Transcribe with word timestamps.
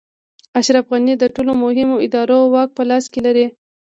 اشرف 0.59 0.85
غني 0.91 1.13
د 1.19 1.23
ټولو 1.35 1.51
مهمو 1.63 2.01
ادارو 2.05 2.39
واک 2.53 2.69
په 2.77 2.83
لاس 2.89 3.05
کې 3.11 3.19
لري. 3.25 3.45